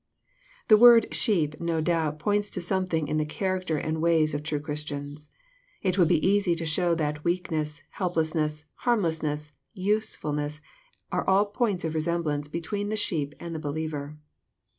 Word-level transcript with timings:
The 0.67 0.77
word" 0.79 1.13
sheep," 1.13 1.59
no 1.61 1.79
doubt, 1.79 2.17
points 2.17 2.49
to 2.49 2.59
something 2.61 3.07
in 3.07 3.17
the 3.17 3.23
character 3.23 3.77
and 3.77 4.01
ways 4.01 4.33
of 4.33 4.41
true 4.41 4.59
Christians. 4.59 5.29
It 5.83 5.99
would 5.99 6.07
be 6.07 6.27
easy 6.27 6.55
to 6.55 6.65
show 6.65 6.95
that 6.95 7.23
weakness, 7.23 7.83
helplessness, 7.91 8.65
harmlessness, 8.77 9.51
useful 9.75 10.33
ness, 10.33 10.59
are 11.11 11.29
all 11.29 11.45
points 11.45 11.85
of 11.85 11.93
resemblance 11.93 12.47
between 12.47 12.89
the 12.89 12.95
sheep 12.97 13.35
and 13.39 13.53
the 13.53 13.59
believer. 13.59 14.17